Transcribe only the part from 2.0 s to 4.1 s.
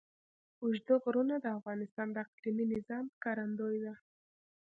د اقلیمي نظام ښکارندوی ده.